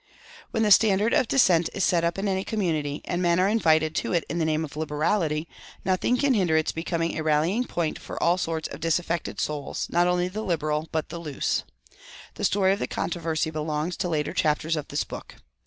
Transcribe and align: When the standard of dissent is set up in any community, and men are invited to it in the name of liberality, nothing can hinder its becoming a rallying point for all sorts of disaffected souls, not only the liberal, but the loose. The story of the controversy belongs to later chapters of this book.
When 0.49 0.63
the 0.63 0.71
standard 0.71 1.13
of 1.13 1.27
dissent 1.27 1.69
is 1.75 1.83
set 1.83 2.03
up 2.03 2.17
in 2.17 2.27
any 2.27 2.43
community, 2.43 3.03
and 3.05 3.21
men 3.21 3.39
are 3.39 3.47
invited 3.47 3.93
to 3.97 4.13
it 4.13 4.23
in 4.29 4.39
the 4.39 4.45
name 4.45 4.65
of 4.65 4.75
liberality, 4.75 5.47
nothing 5.85 6.17
can 6.17 6.33
hinder 6.33 6.57
its 6.57 6.71
becoming 6.71 7.15
a 7.15 7.21
rallying 7.21 7.65
point 7.65 7.99
for 7.99 8.17
all 8.17 8.39
sorts 8.39 8.67
of 8.69 8.79
disaffected 8.79 9.39
souls, 9.39 9.85
not 9.91 10.07
only 10.07 10.27
the 10.27 10.41
liberal, 10.41 10.89
but 10.91 11.09
the 11.09 11.19
loose. 11.19 11.65
The 12.33 12.43
story 12.43 12.73
of 12.73 12.79
the 12.79 12.87
controversy 12.87 13.51
belongs 13.51 13.95
to 13.97 14.09
later 14.09 14.33
chapters 14.33 14.75
of 14.75 14.87
this 14.87 15.03
book. 15.03 15.35